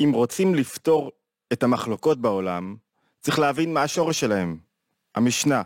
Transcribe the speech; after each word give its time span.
אם 0.00 0.12
רוצים 0.14 0.54
לפתור 0.54 1.10
את 1.52 1.62
המחלוקות 1.62 2.20
בעולם, 2.20 2.76
צריך 3.20 3.38
להבין 3.38 3.74
מה 3.74 3.82
השורש 3.82 4.20
שלהם. 4.20 4.58
המשנה, 5.14 5.62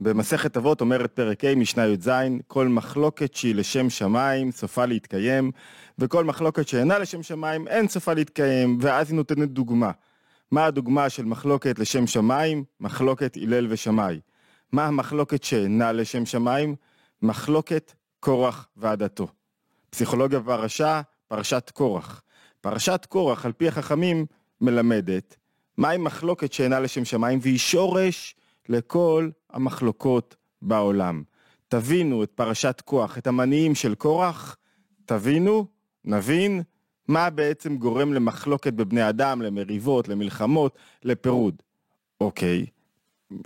במסכת 0.00 0.56
אבות 0.56 0.80
אומרת 0.80 1.12
פרק 1.12 1.44
ה' 1.44 1.54
משנה 1.54 1.86
י"ז, 1.86 2.10
כל 2.46 2.68
מחלוקת 2.68 3.34
שהיא 3.34 3.54
לשם 3.54 3.90
שמיים 3.90 4.52
סופה 4.52 4.84
להתקיים, 4.86 5.50
וכל 5.98 6.24
מחלוקת 6.24 6.68
שאינה 6.68 6.98
לשם 6.98 7.22
שמיים 7.22 7.68
אין 7.68 7.88
סופה 7.88 8.14
להתקיים, 8.14 8.78
ואז 8.80 9.10
היא 9.10 9.16
נותנת 9.16 9.48
דוגמה. 9.48 9.90
מה 10.50 10.64
הדוגמה 10.64 11.08
של 11.08 11.24
מחלוקת 11.24 11.78
לשם 11.78 12.06
שמיים? 12.06 12.64
מחלוקת 12.80 13.36
הלל 13.36 13.66
ושמאי. 13.70 14.20
מה 14.72 14.86
המחלוקת 14.86 15.42
שאינה 15.42 15.92
לשם 15.92 16.26
שמיים? 16.26 16.74
מחלוקת 17.22 17.92
קורח 18.20 18.68
ועדתו. 18.76 19.28
פסיכולוגיה 19.90 20.38
ופרשה, 20.38 21.00
פרשת 21.28 21.70
קורח. 21.74 22.21
פרשת 22.62 23.06
קורח, 23.08 23.46
על 23.46 23.52
פי 23.52 23.68
החכמים, 23.68 24.26
מלמדת 24.60 25.36
מהי 25.76 25.98
מחלוקת 25.98 26.52
שאינה 26.52 26.80
לשם 26.80 27.04
שמיים, 27.04 27.38
והיא 27.42 27.58
שורש 27.58 28.34
לכל 28.68 29.30
המחלוקות 29.50 30.36
בעולם. 30.62 31.22
תבינו 31.68 32.22
את 32.22 32.30
פרשת 32.34 32.82
כוח, 32.84 33.18
את 33.18 33.26
המניעים 33.26 33.74
של 33.74 33.94
קורח, 33.94 34.56
תבינו, 35.04 35.66
נבין, 36.04 36.62
מה 37.08 37.30
בעצם 37.30 37.76
גורם 37.76 38.12
למחלוקת 38.12 38.72
בבני 38.72 39.08
אדם, 39.08 39.42
למריבות, 39.42 40.08
למלחמות, 40.08 40.78
לפירוד. 41.04 41.62
אוקיי, 42.20 42.66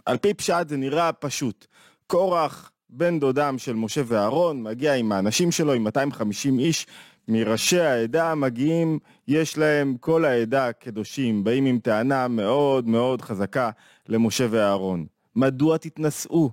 על 0.07 0.17
פי 0.17 0.35
פשט 0.35 0.69
זה 0.69 0.77
נראה 0.77 1.13
פשוט. 1.13 1.67
קורח, 2.07 2.71
בן 2.91 3.21
דודם 3.21 3.59
של 3.59 3.75
משה 3.75 4.03
ואהרון, 4.07 4.63
מגיע 4.63 4.95
עם 4.95 5.13
האנשים 5.13 5.53
שלו, 5.53 5.73
עם 5.73 5.85
250 5.85 6.59
איש, 6.59 6.87
מראשי 7.29 7.81
העדה 7.81 8.35
מגיעים, 8.35 8.99
יש 9.29 9.59
להם 9.59 9.97
כל 10.01 10.25
העדה 10.25 10.73
קדושים, 10.73 11.45
באים 11.45 11.67
עם 11.67 11.79
טענה 11.79 12.29
מאוד 12.29 12.89
מאוד 12.89 13.23
חזקה 13.23 13.71
למשה 14.09 14.47
ואהרון. 14.51 15.07
מדוע 15.37 15.77
תתנשאו 15.77 16.51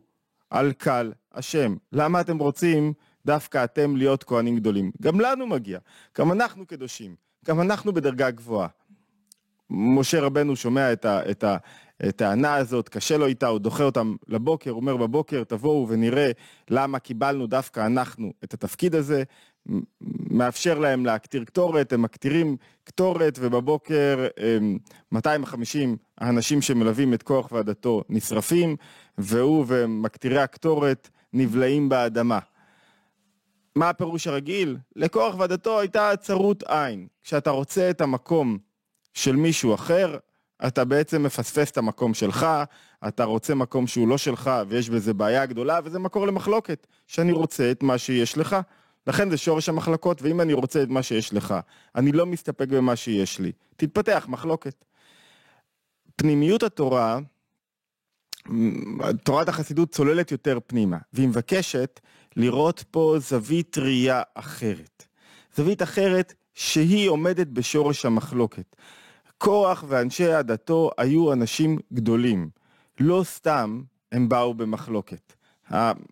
על 0.50 0.72
קל 0.72 1.12
השם? 1.34 1.76
למה 1.92 2.22
אתם 2.22 2.38
רוצים 2.38 2.94
דווקא 3.26 3.64
אתם 3.64 3.96
להיות 3.96 4.24
כהנים 4.24 4.56
גדולים? 4.56 4.92
גם 5.02 5.20
לנו 5.20 5.48
מגיע, 5.48 5.80
גם 6.18 6.32
אנחנו 6.32 6.66
קדושים, 6.66 7.16
גם 7.46 7.62
אנחנו 7.62 7.94
בדרגה 7.94 8.32
גבוהה. 8.32 8.68
משה 9.70 10.22
רבנו 10.22 10.56
שומע 10.56 10.94
את, 10.94 11.44
הטענה 12.00 12.56
הזאת, 12.56 12.90
קשה 12.90 13.18
לו 13.18 13.26
איתה, 13.26 13.48
הוא 13.48 13.60
דוחה 13.60 13.84
אותם 13.84 14.16
לבוקר, 14.28 14.72
אומר 14.72 14.98
בבוקר 14.98 15.44
תבואו 15.44 15.88
ונראה 15.90 16.32
למה 16.70 17.00
קיבלנו 17.00 17.48
דווקא 17.48 17.86
אנחנו 17.86 18.34
את 18.44 18.54
התפקיד 18.54 18.96
הזה, 18.96 19.24
מאפשר 20.30 20.80
להם 20.80 21.06
להקטיר 21.06 21.44
קטורת, 21.44 21.94
הם 21.94 22.02
מקטירים 22.02 22.58
קטורת 22.83 23.39
ובבוקר 23.42 24.28
250 25.11 25.97
האנשים 26.17 26.61
שמלווים 26.61 27.14
את 27.14 27.23
כוח 27.23 27.52
ועדתו 27.52 28.03
נשרפים 28.09 28.75
והוא 29.17 29.66
ומקטירי 29.67 30.39
הקטורת 30.39 31.09
נבלעים 31.34 31.89
באדמה. 31.89 32.39
מה 33.75 33.89
הפירוש 33.89 34.28
הרגיל? 34.28 34.78
לכוח 34.95 35.36
ועדתו 35.38 35.80
הייתה 35.80 36.11
צרות 36.19 36.64
עין. 36.67 37.08
כשאתה 37.23 37.50
רוצה 37.50 37.89
את 37.89 38.02
המקום 38.02 38.58
של 39.14 39.36
מישהו 39.36 39.73
אחר, 39.75 40.17
אתה 40.67 40.86
בעצם 40.86 41.23
מפספס 41.23 41.72
את 41.72 41.78
המקום 41.78 42.14
שלך, 42.14 42.47
אתה 43.08 43.23
רוצה 43.23 43.56
מקום 43.56 43.88
שהוא 43.88 44.08
לא 44.08 44.17
שלך 44.17 44.52
ויש 44.67 44.89
בזה 44.89 45.14
בעיה 45.14 45.45
גדולה 45.45 45.80
וזה 45.84 46.00
מקור 46.00 46.28
למחלוקת, 46.28 46.88
שאני 47.08 47.31
רוצה 47.31 47.72
את 47.72 47.84
מה 47.84 47.97
שיש 47.97 48.38
לך. 48.38 48.58
לכן 49.08 49.30
זה 49.30 49.38
שורש 49.38 49.70
המחלקות, 49.70 50.22
ואם 50.22 50.42
אני 50.42 50.54
רוצה 50.54 50.84
את 50.84 50.90
מה 50.90 51.04
שיש 51.04 51.34
לך, 51.34 51.56
אני 51.96 52.12
לא 52.12 52.26
מסתפק 52.26 52.68
במה 52.68 52.96
שיש 52.96 53.40
לי. 53.40 53.52
תתפתח 53.76 54.26
מחלוקת. 54.30 54.86
פנימיות 56.16 56.64
התורה, 56.64 57.20
תורת 59.24 59.50
החסידות 59.50 59.92
צוללת 59.92 60.31
יותר 60.31 60.59
פנימה, 60.68 60.98
והיא 61.14 61.28
מבקשת 61.28 62.00
לראות 62.36 62.84
פה 62.91 63.16
זווית 63.19 63.78
ראייה 63.78 64.22
אחרת. 64.34 65.06
זווית 65.56 65.81
אחרת 65.81 66.34
שהיא 66.53 67.09
עומדת 67.09 67.47
בשורש 67.47 68.06
המחלוקת. 68.06 68.75
קורח 69.38 69.84
ואנשי 69.88 70.31
עדתו 70.31 70.91
היו 70.97 71.34
אנשים 71.34 71.80
גדולים. 71.94 72.50
לא 73.00 73.24
סתם 73.24 73.81
הם 74.12 74.30
באו 74.30 74.53
במחלוקת. 74.53 75.34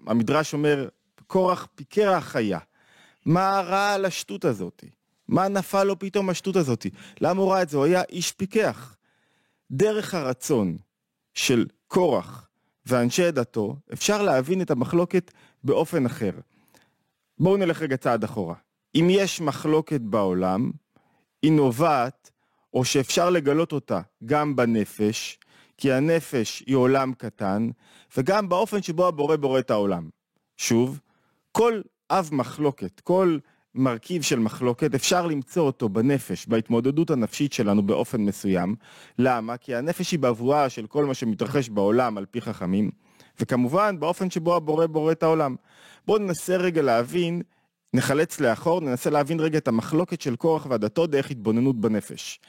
המדרש 0.08 0.54
אומר, 0.54 0.88
קורח 1.28 1.68
פיקר 1.76 2.12
החיה. 2.14 2.60
מה 3.26 3.62
רע 3.66 3.94
על 3.94 4.06
השטות 4.06 4.46
הזאתי? 4.46 4.90
מה 5.28 5.48
נפל 5.48 5.84
לו 5.84 6.00
פתאום 6.00 6.30
השטות 6.30 6.56
הזאתי? 6.56 6.90
למה 7.22 7.42
הוא 7.42 7.52
ראה 7.52 7.62
את 7.62 7.70
זה? 7.70 7.78
הוא 7.78 7.86
היה 7.86 8.02
איש 8.10 8.32
פיקח. 8.32 8.96
דרך 9.72 10.14
הרצון 10.14 10.78
של 11.34 11.66
קורח 11.88 12.48
ואנשי 12.86 13.24
עדתו, 13.24 13.76
אפשר 13.94 14.22
להבין 14.22 14.62
את 14.62 14.72
המחלוקת 14.72 15.32
באופן 15.64 16.06
אחר. 16.06 16.32
בואו 17.38 17.58
נלך 17.58 17.82
רגע 17.82 17.98
צעד 17.98 18.24
אחורה. 18.24 18.56
אם 18.96 19.08
יש 19.10 19.42
מחלוקת 19.42 20.02
בעולם, 20.02 20.72
היא 21.42 21.52
נובעת, 21.52 22.32
או 22.74 22.86
שאפשר 22.86 23.30
לגלות 23.30 23.72
אותה 23.72 24.02
גם 24.26 24.56
בנפש, 24.56 25.40
כי 25.78 25.92
הנפש 25.92 26.64
היא 26.68 26.76
עולם 26.76 27.14
קטן, 27.14 27.70
וגם 28.18 28.50
באופן 28.50 28.82
שבו 28.82 29.08
הבורא 29.08 29.36
בורא 29.36 29.60
את 29.60 29.72
העולם. 29.72 30.10
שוב, 30.58 31.00
כל 31.52 31.82
אב 32.12 32.30
מחלוקת, 32.32 33.00
כל 33.00 33.38
מרכיב 33.76 34.22
של 34.22 34.40
מחלוקת, 34.40 34.96
אפשר 34.96 35.28
למצוא 35.28 35.64
אותו 35.64 35.90
בנפש, 35.90 36.48
בהתמודדות 36.48 37.10
הנפשית 37.10 37.54
שלנו 37.54 37.84
באופן 37.84 38.22
מסוים. 38.22 38.76
למה? 39.20 39.58
כי 39.58 39.76
הנפש 39.76 40.12
היא 40.12 40.20
בבואה 40.20 40.70
של 40.70 40.88
כל 40.88 41.06
מה 41.06 41.14
שמתרחש 41.14 41.70
בעולם 41.70 42.18
על 42.18 42.26
פי 42.26 42.42
חכמים, 42.42 42.92
וכמובן 43.40 44.00
באופן 44.00 44.30
שבו 44.30 44.56
הבורא 44.56 44.86
בורא 44.86 45.12
את 45.12 45.24
העולם. 45.24 45.56
בואו 46.08 46.18
ננסה 46.18 46.58
רגע 46.58 46.82
להבין, 46.82 47.42
נחלץ 47.94 48.40
לאחור, 48.40 48.82
ננסה 48.82 49.10
להבין 49.10 49.40
רגע 49.40 49.58
את 49.58 49.68
המחלוקת 49.68 50.22
של 50.22 50.36
קורח 50.36 50.66
ועדתו 50.70 51.08
דרך 51.08 51.32
התבוננות 51.32 51.82
בנפש. 51.82 52.40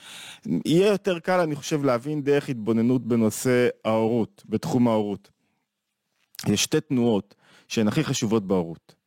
יהיה 0.64 0.86
יותר 0.86 1.18
קל, 1.18 1.40
אני 1.40 1.54
חושב, 1.54 1.84
להבין 1.84 2.22
דרך 2.22 2.48
התבוננות 2.48 3.06
בנושא 3.06 3.68
ההורות, 3.84 4.42
בתחום 4.48 4.88
ההורות. 4.88 5.30
יש 6.46 6.62
שתי 6.62 6.80
תנועות 6.80 7.34
שהן 7.68 7.88
הכי 7.88 8.04
חשובות 8.04 8.46
בהורות. 8.46 9.01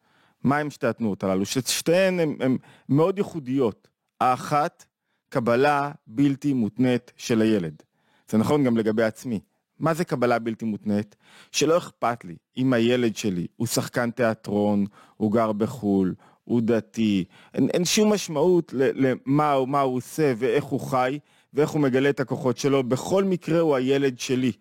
מהם 0.46 0.70
שתי 0.70 0.88
התנועות 0.88 1.24
הללו? 1.24 1.46
ששתיהן 1.46 2.20
הן 2.20 2.58
מאוד 2.90 3.18
ייחודיות. 3.18 3.88
האחת, 4.22 4.86
קבלה 5.30 5.92
בלתי 6.08 6.54
מותנית 6.54 7.12
של 7.18 7.42
הילד. 7.42 7.84
זה 8.30 8.38
נכון 8.38 8.64
גם 8.64 8.78
לגבי 8.78 9.04
עצמי. 9.04 9.40
מה 9.80 9.94
זה 9.94 10.06
קבלה 10.06 10.40
בלתי 10.40 10.66
מותנית? 10.66 11.16
שלא 11.52 11.78
אכפת 11.78 12.26
לי 12.26 12.36
אם 12.58 12.74
הילד 12.74 13.16
שלי 13.16 13.48
הוא 13.56 13.68
שחקן 13.68 14.12
תיאטרון, 14.12 14.86
הוא 15.18 15.32
גר 15.32 15.52
בחו"ל, 15.52 16.14
הוא 16.44 16.62
דתי, 16.62 17.24
אין, 17.54 17.70
אין 17.70 17.86
שום 17.86 18.14
משמעות 18.14 18.74
למה 18.74 19.52
הוא, 19.52 19.68
מה 19.68 19.82
הוא 19.82 19.96
עושה 19.96 20.34
ואיך 20.38 20.64
הוא 20.64 20.80
חי 20.80 21.20
ואיך 21.54 21.70
הוא 21.70 21.82
מגלה 21.82 22.10
את 22.10 22.20
הכוחות 22.20 22.58
שלו, 22.58 22.84
בכל 22.84 23.24
מקרה 23.24 23.60
הוא 23.60 23.76
הילד 23.76 24.20
שלי. 24.20 24.52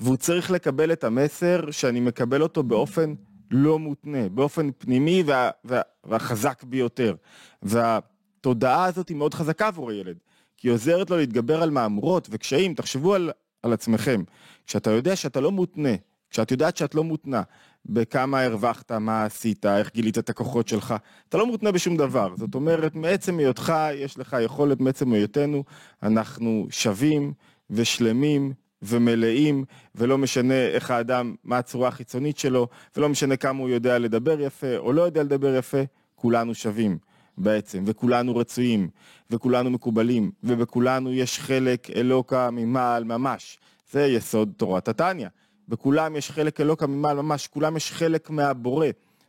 והוא 0.00 0.16
צריך 0.16 0.50
לקבל 0.50 0.92
את 0.92 1.04
המסר 1.04 1.70
שאני 1.70 2.00
מקבל 2.00 2.42
אותו 2.42 2.62
באופן 2.62 3.14
לא 3.50 3.78
מותנה, 3.78 4.28
באופן 4.28 4.70
פנימי 4.78 5.22
וה, 5.26 5.50
וה, 5.64 5.80
והחזק 6.04 6.64
ביותר. 6.64 7.14
והתודעה 7.62 8.84
הזאת 8.84 9.08
היא 9.08 9.16
מאוד 9.16 9.34
חזקה 9.34 9.66
עבור 9.66 9.90
הילד, 9.90 10.16
כי 10.56 10.68
היא 10.68 10.72
עוזרת 10.72 11.10
לו 11.10 11.16
להתגבר 11.16 11.62
על 11.62 11.70
מהמורות 11.70 12.28
וקשיים, 12.30 12.74
תחשבו 12.74 13.14
על, 13.14 13.30
על 13.62 13.72
עצמכם. 13.72 14.22
כשאתה 14.66 14.90
יודע 14.90 15.16
שאתה 15.16 15.40
לא 15.40 15.52
מותנה, 15.52 15.94
כשאת 16.30 16.50
יודעת 16.50 16.76
שאת 16.76 16.94
לא 16.94 17.04
מותנה, 17.04 17.42
בכמה 17.86 18.42
הרווחת, 18.42 18.92
מה 18.92 19.24
עשית, 19.24 19.66
איך 19.66 19.92
גילית 19.94 20.18
את 20.18 20.30
הכוחות 20.30 20.68
שלך, 20.68 20.94
אתה 21.28 21.38
לא 21.38 21.46
מותנה 21.46 21.72
בשום 21.72 21.96
דבר. 21.96 22.34
זאת 22.36 22.54
אומרת, 22.54 22.94
מעצם 22.94 23.38
היותך, 23.38 23.72
יש 23.94 24.18
לך 24.18 24.36
יכולת, 24.40 24.80
מעצם 24.80 25.12
היותנו, 25.12 25.64
אנחנו 26.02 26.66
שווים 26.70 27.32
ושלמים 27.70 28.52
ומלאים, 28.82 29.64
ולא 29.94 30.18
משנה 30.18 30.66
איך 30.66 30.90
האדם, 30.90 31.34
מה 31.44 31.58
הצורה 31.58 31.88
החיצונית 31.88 32.38
שלו, 32.38 32.68
ולא 32.96 33.08
משנה 33.08 33.36
כמה 33.36 33.58
הוא 33.58 33.68
יודע 33.68 33.98
לדבר 33.98 34.40
יפה 34.40 34.76
או 34.76 34.92
לא 34.92 35.02
יודע 35.02 35.22
לדבר 35.22 35.56
יפה, 35.56 35.82
כולנו 36.14 36.54
שווים 36.54 36.98
בעצם, 37.38 37.82
וכולנו 37.86 38.36
רצויים, 38.36 38.88
וכולנו 39.30 39.70
מקובלים, 39.70 40.30
ובכולנו 40.44 41.12
יש 41.12 41.38
חלק 41.38 41.90
אלוקה 41.90 42.50
ממעל 42.50 43.04
ממש. 43.04 43.58
זה 43.90 44.06
יסוד 44.06 44.52
תורת 44.56 44.88
התניא. 44.88 45.28
בכולם 45.68 46.16
יש 46.16 46.30
חלק 46.30 46.60
אלוקה 46.60 46.86
ממעל 46.86 47.16
ממש, 47.16 47.46
כולם 47.46 47.76
יש 47.76 47.92
חלק 47.92 48.30
מהבורא. 48.30 48.86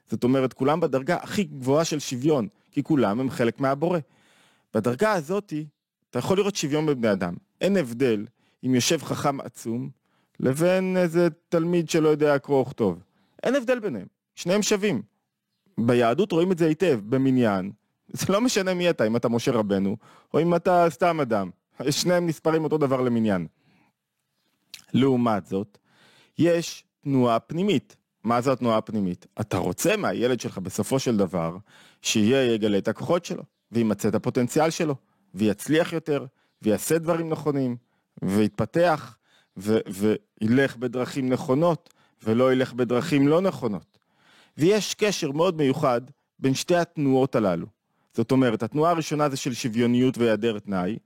זאת 0.10 0.24
אומרת, 0.24 0.54
כולם 0.54 0.80
בדרגה 0.80 1.18
הכי 1.22 1.44
גבוהה 1.44 1.86
של 1.86 2.00
שוויון, 2.00 2.48
כי 2.72 2.84
כולם 2.84 3.20
הם 3.20 3.30
חלק 3.30 3.60
מהבורא. 3.60 4.00
בדרגה 4.74 5.14
הזאתי, 5.14 5.66
אתה 6.10 6.20
יכול 6.20 6.38
לראות 6.38 6.56
שוויון 6.56 6.86
בבני 6.86 7.12
אדם. 7.12 7.34
אין 7.62 7.78
הבדל 7.78 8.26
אם 8.66 8.76
יושב 8.76 9.04
חכם 9.04 9.42
עצום, 9.42 9.90
לבין 10.40 10.98
איזה 10.98 11.28
תלמיד 11.50 11.90
שלא 11.90 12.10
יודע 12.10 12.40
קרוא 12.40 12.62
וכתוב. 12.62 13.04
אין 13.44 13.56
הבדל 13.56 13.80
ביניהם, 13.80 14.08
שניהם 14.36 14.62
שווים. 14.62 15.02
ביהדות 15.78 16.32
רואים 16.32 16.52
את 16.52 16.58
זה 16.58 16.68
היטב, 16.68 17.00
במניין. 17.10 17.72
זה 18.08 18.34
לא 18.34 18.42
משנה 18.42 18.74
מי 18.74 18.90
אתה, 18.90 19.08
אם 19.08 19.16
אתה 19.16 19.30
משה 19.30 19.52
רבנו, 19.52 19.98
או 20.34 20.42
אם 20.42 20.56
אתה 20.56 20.86
סתם 20.90 21.20
אדם. 21.20 21.50
שניהם 21.90 22.28
נספרים 22.28 22.64
אותו 22.64 22.78
דבר 22.78 23.02
למניין. 23.02 23.48
לעומת 24.94 25.46
זאת, 25.46 25.78
יש 26.38 26.84
תנועה 27.04 27.40
פנימית. 27.40 27.96
מה 28.24 28.42
זו 28.42 28.52
התנועה 28.52 28.78
הפנימית? 28.78 29.26
אתה 29.42 29.58
רוצה 29.58 29.98
מהילד 29.98 30.40
שלך 30.40 30.58
בסופו 30.58 31.00
של 31.00 31.18
דבר 31.18 31.58
שיהיה 32.02 32.54
יגלה 32.54 32.78
את 32.78 32.88
הכוחות 32.88 33.26
שלו, 33.26 33.44
וימצא 33.72 34.10
את 34.10 34.16
הפוטנציאל 34.16 34.70
שלו, 34.70 34.96
ויצליח 35.34 35.94
יותר, 35.94 36.26
ויעשה 36.62 36.98
דברים 36.98 37.30
נכונים, 37.30 37.78
ויתפתח, 38.22 39.18
ו- 39.58 39.80
וילך 40.42 40.78
בדרכים 40.78 41.30
נכונות, 41.30 41.94
ולא 42.24 42.54
ילך 42.54 42.74
בדרכים 42.74 43.28
לא 43.28 43.42
נכונות. 43.42 43.98
ויש 44.58 44.94
קשר 44.94 45.32
מאוד 45.32 45.58
מיוחד 45.58 46.02
בין 46.40 46.54
שתי 46.54 46.76
התנועות 46.76 47.36
הללו. 47.36 47.68
זאת 48.14 48.32
אומרת, 48.32 48.64
התנועה 48.64 48.92
הראשונה 48.92 49.30
זה 49.30 49.38
של 49.38 49.54
שוויוניות 49.54 50.18
והיעדר 50.18 50.60
תנאי, 50.60 50.98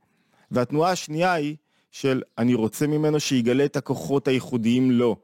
והתנועה 0.50 0.90
השנייה 0.90 1.32
היא 1.32 1.56
של 1.90 2.22
אני 2.38 2.54
רוצה 2.54 2.86
ממנו 2.86 3.20
שיגלה 3.20 3.64
את 3.64 3.76
הכוחות 3.76 4.28
הייחודיים 4.28 4.90
לו. 4.90 5.16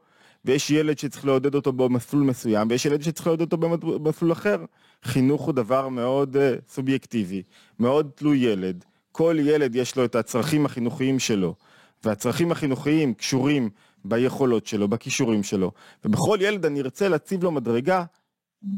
ויש 0.45 0.71
ילד 0.71 0.99
שצריך 0.99 1.25
לעודד 1.25 1.55
אותו 1.55 1.71
במסלול 1.71 2.23
מסוים, 2.23 2.67
ויש 2.69 2.85
ילד 2.85 3.01
שצריך 3.01 3.27
לעודד 3.27 3.41
אותו 3.41 3.57
במסלול 3.57 4.31
אחר. 4.31 4.65
חינוך 5.03 5.41
הוא 5.41 5.53
דבר 5.53 5.89
מאוד 5.89 6.35
uh, 6.35 6.39
סובייקטיבי, 6.73 7.43
מאוד 7.79 8.09
תלוי 8.15 8.37
ילד. 8.37 8.85
כל 9.11 9.37
ילד 9.39 9.75
יש 9.75 9.95
לו 9.95 10.05
את 10.05 10.15
הצרכים 10.15 10.65
החינוכיים 10.65 11.19
שלו, 11.19 11.55
והצרכים 12.03 12.51
החינוכיים 12.51 13.13
קשורים 13.13 13.69
ביכולות 14.05 14.67
שלו, 14.67 14.87
בכישורים 14.87 15.43
שלו, 15.43 15.71
ובכל 16.05 16.37
ילד 16.41 16.65
אני 16.65 16.81
ארצה 16.81 17.09
להציב 17.09 17.43
לו 17.43 17.51
מדרגה 17.51 18.03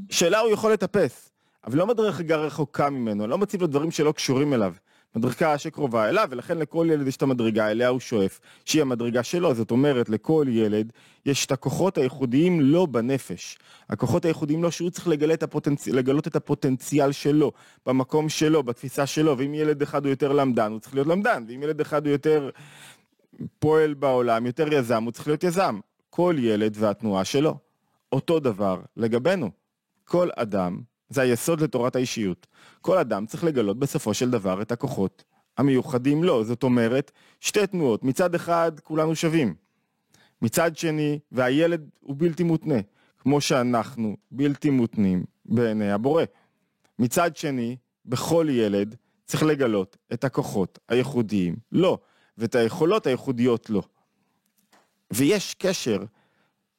שאלה 0.09 0.39
הוא 0.39 0.51
יכול 0.51 0.73
לטפס, 0.73 1.31
אבל 1.67 1.77
לא 1.77 1.87
מדרגה 1.87 2.35
רחוקה 2.35 2.89
ממנו, 2.89 3.27
לא 3.27 3.37
מציב 3.37 3.61
לו 3.61 3.67
דברים 3.67 3.91
שלא 3.91 4.11
קשורים 4.11 4.53
אליו. 4.53 4.73
מדרגה 5.15 5.57
שקרובה 5.57 6.09
אליו, 6.09 6.27
ולכן 6.31 6.57
לכל 6.57 6.87
ילד 6.89 7.07
יש 7.07 7.17
את 7.17 7.21
המדרגה 7.21 7.71
אליה 7.71 7.87
הוא 7.87 7.99
שואף, 7.99 8.39
שהיא 8.65 8.81
המדרגה 8.81 9.23
שלו, 9.23 9.53
זאת 9.55 9.71
אומרת 9.71 10.09
לכל 10.09 10.45
ילד 10.49 10.91
יש 11.25 11.45
את 11.45 11.51
הכוחות 11.51 11.97
הייחודיים 11.97 12.61
לא 12.61 12.85
בנפש. 12.85 13.57
הכוחות 13.89 14.25
הייחודיים 14.25 14.63
לא 14.63 14.71
שהוא 14.71 14.89
צריך 14.89 15.07
לגלות 15.07 15.37
את, 15.37 15.43
הפוטנצ... 15.43 15.87
לגלות 15.87 16.27
את 16.27 16.35
הפוטנציאל 16.35 17.11
שלו, 17.11 17.51
במקום 17.85 18.29
שלו, 18.29 18.63
בתפיסה 18.63 19.05
שלו, 19.05 19.37
ואם 19.37 19.53
ילד 19.53 19.81
אחד 19.81 20.05
הוא 20.05 20.09
יותר 20.09 20.33
למדן, 20.33 20.71
הוא 20.71 20.79
צריך 20.79 20.95
להיות 20.95 21.07
למדן, 21.07 21.43
ואם 21.47 21.63
ילד 21.63 21.81
אחד 21.81 22.05
הוא 22.05 22.11
יותר 22.11 22.49
פועל 23.59 23.93
בעולם, 23.93 24.45
יותר 24.45 24.73
יזם, 24.73 25.03
הוא 25.03 25.11
צריך 25.11 25.27
להיות 25.27 25.43
יזם. 25.43 25.79
כל 26.09 26.35
ילד 26.39 26.75
והתנועה 26.79 27.25
שלו. 27.25 27.57
אותו 28.11 28.39
דבר 28.39 28.81
לגבינו. 28.97 29.51
כל 30.03 30.29
אדם 30.35 30.81
זה 31.09 31.21
היסוד 31.21 31.61
לתורת 31.61 31.95
האישיות. 31.95 32.47
כל 32.81 32.97
אדם 32.97 33.25
צריך 33.25 33.43
לגלות 33.43 33.79
בסופו 33.79 34.13
של 34.13 34.29
דבר 34.31 34.61
את 34.61 34.71
הכוחות 34.71 35.23
המיוחדים 35.57 36.23
לו. 36.23 36.43
זאת 36.43 36.63
אומרת, 36.63 37.11
שתי 37.39 37.67
תנועות. 37.67 38.03
מצד 38.03 38.35
אחד, 38.35 38.71
כולנו 38.83 39.15
שווים. 39.15 39.55
מצד 40.41 40.77
שני, 40.77 41.19
והילד 41.31 41.89
הוא 41.99 42.15
בלתי 42.19 42.43
מותנה, 42.43 42.75
כמו 43.17 43.41
שאנחנו 43.41 44.17
בלתי 44.31 44.69
מותנים 44.69 45.25
בעיני 45.45 45.91
הבורא. 45.91 46.23
מצד 46.99 47.35
שני, 47.35 47.77
בכל 48.05 48.47
ילד 48.49 48.95
צריך 49.25 49.43
לגלות 49.43 49.97
את 50.13 50.23
הכוחות 50.23 50.79
הייחודיים 50.89 51.55
לו, 51.71 51.97
ואת 52.37 52.55
היכולות 52.55 53.07
הייחודיות 53.07 53.69
לו. 53.69 53.81
ויש 55.13 55.53
קשר 55.53 56.03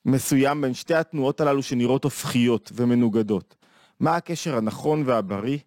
מסוים 0.04 0.60
בין 0.60 0.74
שתי 0.74 0.94
התנועות 0.94 1.40
הללו 1.40 1.62
שנראות 1.62 2.04
הופכיות 2.04 2.72
ומנוגדות. 2.74 3.54
מה 4.00 4.16
הקשר 4.16 4.56
הנכון 4.56 5.02
והבריא? 5.06 5.58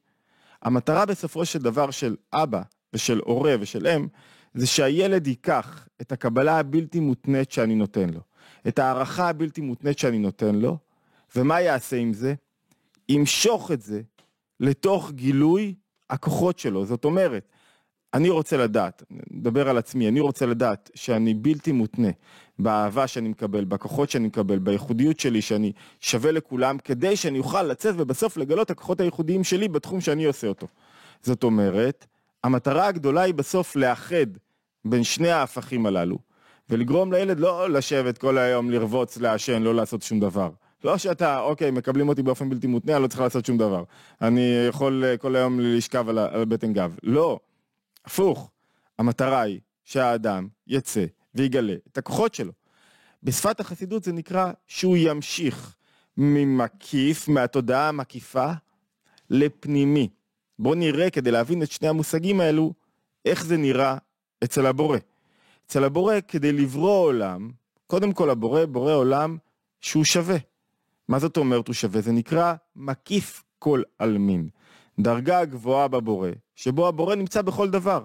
המטרה 0.62 1.06
בסופו 1.06 1.46
של 1.46 1.60
דבר 1.60 1.92
של 1.92 2.16
אבא 2.34 2.62
ושל 2.94 3.20
הורה 3.26 3.56
ושל 3.60 3.88
אם, 3.88 4.08
זה 4.54 4.68
שהילד 4.68 5.28
ייקח 5.28 5.88
את 6.02 6.12
הקבלה 6.12 6.60
הבלתי 6.60 7.00
מותנית 7.00 7.52
שאני 7.52 7.76
נותן 7.76 8.10
לו, 8.10 8.22
את 8.68 8.80
הערכה 8.80 9.30
הבלתי 9.30 9.62
מותנית 9.62 10.00
שאני 10.00 10.20
נותן 10.20 10.56
לו, 10.56 10.78
ומה 11.36 11.62
יעשה 11.62 11.98
עם 11.98 12.14
זה? 12.14 12.34
ימשוך 13.10 13.72
את 13.72 13.82
זה 13.82 14.02
לתוך 14.60 15.12
גילוי 15.12 15.76
הכוחות 16.10 16.60
שלו. 16.60 16.86
זאת 16.86 17.06
אומרת, 17.06 17.50
אני 18.14 18.30
רוצה 18.30 18.58
לדעת, 18.58 19.04
נדבר 19.32 19.70
על 19.70 19.78
עצמי, 19.78 20.08
אני 20.08 20.20
רוצה 20.20 20.46
לדעת 20.46 20.92
שאני 20.96 21.34
בלתי 21.34 21.72
מותנה 21.72 22.10
באהבה 22.60 23.08
שאני 23.08 23.30
מקבל, 23.30 23.66
בכוחות 23.66 24.10
שאני 24.10 24.28
מקבל, 24.28 24.60
בייחודיות 24.60 25.20
שלי, 25.20 25.42
שאני 25.42 25.72
שווה 26.00 26.32
לכולם, 26.32 26.78
כדי 26.78 27.16
שאני 27.16 27.40
אוכל 27.40 27.64
לצאת 27.64 27.96
ובסוף 27.98 28.38
לגלות 28.38 28.72
הכוחות 28.72 29.02
הייחודיים 29.02 29.44
שלי 29.44 29.68
בתחום 29.68 30.02
שאני 30.02 30.26
עושה 30.26 30.48
אותו. 30.48 30.68
זאת 31.22 31.44
אומרת, 31.44 32.06
המטרה 32.44 32.88
הגדולה 32.88 33.22
היא 33.22 33.34
בסוף 33.34 33.76
לאחד 33.76 34.26
בין 34.86 35.04
שני 35.04 35.30
ההפכים 35.30 35.86
הללו, 35.86 36.18
ולגרום 36.70 37.14
לילד 37.14 37.40
לא 37.40 37.70
לשבת 37.70 38.18
כל 38.18 38.38
היום, 38.38 38.70
לרבוץ, 38.70 39.18
לעשן, 39.18 39.64
לא 39.64 39.76
לעשות 39.76 40.02
שום 40.02 40.20
דבר. 40.20 40.50
לא 40.84 40.98
שאתה, 40.98 41.40
אוקיי, 41.40 41.72
מקבלים 41.72 42.10
אותי 42.10 42.24
באופן 42.24 42.50
בלתי 42.50 42.68
מותנה, 42.68 42.96
אני 42.96 43.04
לא 43.04 43.08
צריך 43.08 43.22
לעשות 43.22 43.46
שום 43.46 43.58
דבר. 43.58 43.84
אני 44.22 44.66
יכול 44.70 45.06
אה, 45.06 45.18
כל 45.18 45.36
היום 45.36 45.60
לשכב 45.60 46.10
על, 46.10 46.18
על 46.18 46.46
בטן 46.46 46.74
גב. 46.74 46.96
לא, 47.04 47.40
הפוך. 48.06 48.52
המטרה 49.00 49.42
היא 49.42 49.60
שהאדם 49.86 50.48
יצא 50.68 51.06
ויגלה 51.36 51.76
את 51.92 51.98
הכוחות 51.98 52.34
שלו. 52.34 52.52
בשפת 53.24 53.60
החסידות 53.60 54.04
זה 54.04 54.12
נקרא 54.12 54.52
שהוא 54.68 54.98
ימשיך 55.00 55.76
ממקיף, 56.18 57.28
מהתודעה 57.28 57.90
המקיפה, 57.90 58.52
לפנימי. 59.30 60.10
בואו 60.60 60.76
נראה 60.76 61.10
כדי 61.10 61.32
להבין 61.32 61.64
את 61.64 61.72
שני 61.72 61.88
המושגים 61.88 62.40
האלו, 62.42 62.74
איך 63.26 63.46
זה 63.46 63.58
נראה 63.58 63.98
אצל 64.44 64.66
הבורא. 64.66 64.98
אצל 65.66 65.84
הבורא, 65.84 66.16
כדי 66.28 66.52
לברוא 66.52 67.06
עולם, 67.06 67.52
קודם 67.88 68.14
כל 68.14 68.30
הבורא 68.30 68.66
בורא 68.66 68.94
עולם 68.94 69.38
שהוא 69.82 70.04
שווה. 70.04 70.38
מה 71.08 71.20
זאת 71.20 71.38
אומרת 71.38 71.68
הוא 71.68 71.74
שווה? 71.74 72.02
זה 72.02 72.12
נקרא 72.12 72.54
מקיף 72.76 73.44
כל 73.60 73.82
עלמין. 74.00 74.50
דרגה 75.00 75.46
גבוהה 75.46 75.88
בבורא, 75.88 76.30
שבו 76.56 76.88
הבורא 76.88 77.16
נמצא 77.16 77.42
בכל 77.42 77.70
דבר. 77.70 78.04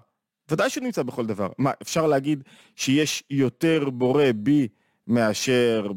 ודאי 0.51 0.71
שהוא 0.71 0.85
נמצא 0.85 1.03
בכל 1.03 1.27
דבר. 1.27 1.49
מה, 1.59 1.71
אפשר 1.83 2.07
להגיד 2.07 2.45
שיש 2.77 3.25
יותר 3.31 3.91
בורא 3.91 4.25
בי 4.35 4.69
מאשר 5.07 5.93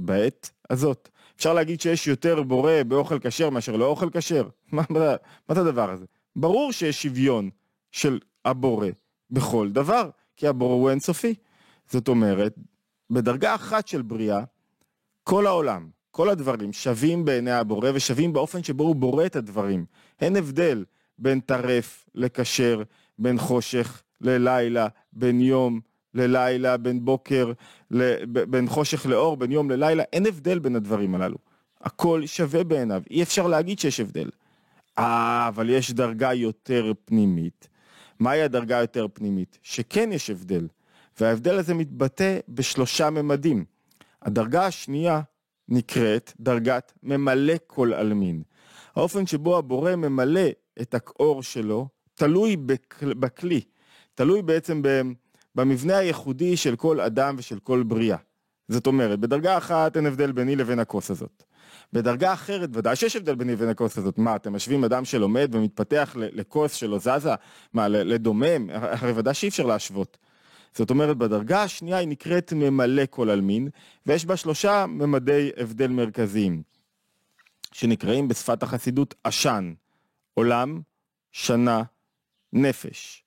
בעת 0.00 0.50
הזאת? 0.70 1.08
אפשר 1.36 1.54
להגיד 1.54 1.80
שיש 1.80 2.06
יותר 2.06 2.42
בורא 2.42 2.82
באוכל 2.82 3.18
כשר 3.18 3.50
מאשר 3.50 3.76
לא 3.76 3.86
אוכל 3.86 4.10
כשר? 4.10 4.48
מה, 4.72 4.82
מה, 4.90 5.14
מה 5.48 5.54
זה 5.54 5.60
הדבר 5.60 5.90
הזה? 5.90 6.04
ברור 6.36 6.72
שיש 6.72 7.02
שוויון 7.02 7.50
של 7.92 8.18
הבורא 8.44 8.88
בכל 9.30 9.68
דבר, 9.70 10.10
כי 10.36 10.46
הבורא 10.46 10.74
הוא 10.74 10.90
אינסופי. 10.90 11.34
זאת 11.90 12.08
אומרת, 12.08 12.54
בדרגה 13.10 13.54
אחת 13.54 13.88
של 13.88 14.02
בריאה, 14.02 14.40
כל 15.24 15.46
העולם, 15.46 15.88
כל 16.18 16.28
הדברים 16.28 16.72
שווים 16.72 17.24
בעיני 17.24 17.50
הבורא 17.50 17.90
ושווים 17.94 18.32
באופן 18.32 18.62
שבו 18.62 18.84
הוא 18.84 18.96
בורא 18.96 19.26
את 19.26 19.36
הדברים. 19.36 19.84
אין 20.20 20.36
הבדל 20.36 20.84
בין 21.18 21.40
טרף 21.40 22.08
לכשר, 22.14 22.82
בין 23.18 23.38
חושך 23.38 24.02
ללילה, 24.20 24.88
בין 25.12 25.40
יום 25.40 25.80
ללילה, 26.14 26.76
בין 26.76 27.04
בוקר, 27.04 27.52
בין 28.28 28.68
חושך 28.68 29.06
לאור, 29.06 29.36
בין 29.36 29.52
יום 29.52 29.70
ללילה, 29.70 30.02
אין 30.12 30.26
הבדל 30.26 30.58
בין 30.58 30.76
הדברים 30.76 31.14
הללו. 31.14 31.36
הכל 31.80 32.26
שווה 32.26 32.64
בעיניו, 32.64 33.02
אי 33.10 33.22
אפשר 33.22 33.46
להגיד 33.46 33.78
שיש 33.78 34.00
הבדל. 34.00 34.30
אה, 34.98 35.48
אבל 35.48 35.70
יש 35.70 35.92
דרגה 35.92 36.34
יותר 36.34 36.92
פנימית. 37.04 37.68
מהי 38.20 38.42
הדרגה 38.42 38.78
היותר 38.78 39.06
פנימית? 39.12 39.58
שכן 39.62 40.12
יש 40.12 40.30
הבדל, 40.30 40.66
וההבדל 41.20 41.58
הזה 41.58 41.74
מתבטא 41.74 42.38
בשלושה 42.48 43.10
ממדים. 43.10 43.64
הדרגה 44.22 44.66
השנייה 44.66 45.20
נקראת 45.68 46.32
דרגת 46.40 46.92
ממלא 47.02 47.54
כל 47.66 47.92
עלמין. 47.94 48.42
האופן 48.96 49.26
שבו 49.26 49.58
הבורא 49.58 49.96
ממלא 49.96 50.48
את 50.80 50.94
האור 50.94 51.42
שלו 51.42 51.88
תלוי 52.14 52.56
בכלי, 53.00 53.60
תלוי 54.14 54.42
בעצם 54.42 54.82
במבנה 55.54 55.96
הייחודי 55.96 56.56
של 56.56 56.76
כל 56.76 57.00
אדם 57.00 57.34
ושל 57.38 57.58
כל 57.58 57.82
בריאה. 57.82 58.16
זאת 58.68 58.86
אומרת, 58.86 59.20
בדרגה 59.20 59.58
אחת 59.58 59.96
אין 59.96 60.06
הבדל 60.06 60.32
ביני 60.32 60.56
לבין 60.56 60.78
הכוס 60.78 61.10
הזאת. 61.10 61.42
בדרגה 61.92 62.32
אחרת, 62.32 62.70
ודאי 62.72 62.96
שיש 62.96 63.16
הבדל 63.16 63.34
ביני 63.34 63.52
לבין 63.52 63.68
הכוס 63.68 63.98
הזאת. 63.98 64.18
מה, 64.18 64.36
אתם 64.36 64.52
משווים 64.52 64.84
אדם 64.84 65.04
שלומד 65.04 65.50
ומתפתח 65.52 66.16
לכוס 66.16 66.72
שלא 66.72 66.98
זזה? 66.98 67.34
מה, 67.72 67.88
לדומם? 67.88 68.70
הרי 68.72 69.12
ודאי 69.12 69.34
שאי 69.34 69.48
אפשר 69.48 69.66
להשוות. 69.66 70.18
זאת 70.74 70.90
אומרת, 70.90 71.16
בדרגה 71.16 71.62
השנייה 71.62 71.98
היא 71.98 72.08
נקראת 72.08 72.52
ממלא 72.52 73.02
כל 73.10 73.30
עלמין, 73.30 73.68
ויש 74.06 74.26
בה 74.26 74.36
שלושה 74.36 74.86
ממדי 74.86 75.50
הבדל 75.56 75.88
מרכזיים, 75.90 76.62
שנקראים 77.72 78.28
בשפת 78.28 78.62
החסידות 78.62 79.14
עשן, 79.24 79.74
עולם, 80.34 80.80
שנה, 81.32 81.82
נפש. 82.52 83.24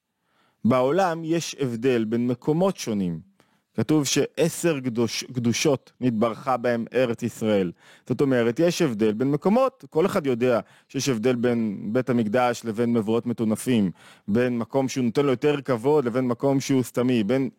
בעולם 0.66 1.24
יש 1.24 1.56
הבדל 1.60 2.06
בין 2.06 2.28
מקומות 2.28 2.78
שונים. 2.78 3.31
כתוב 3.75 4.06
שעשר 4.06 4.80
קדוש, 4.80 5.24
קדושות 5.24 5.92
נתברכה 6.01 6.58
בהם 6.58 6.86
ארץ 6.94 7.24
ישראל. 7.24 7.72
זאת 8.08 8.22
אומרת, 8.22 8.60
יש 8.60 8.82
הבדל 8.82 9.13
בין 9.13 9.32
מקומות, 9.32 9.86
כל 9.90 10.06
אחד 10.06 10.28
יודע 10.28 10.60
שיש 10.88 11.10
הבדל 11.10 11.36
בין 11.36 11.90
בית 11.94 12.10
המקדש 12.10 12.62
לבין 12.66 12.94
מבואות 12.94 13.25
מטונפים, 13.25 13.92
בין 14.28 14.58
מקום 14.58 14.90
שהוא 14.90 15.06
נותן 15.06 15.25
לו 15.25 15.32
יותר 15.32 15.62
כבוד 15.62 16.06
לבין 16.06 16.28
מקום 16.28 16.60
שהוא 16.60 16.84
סתמי, 16.84 17.24
בין 17.24 17.50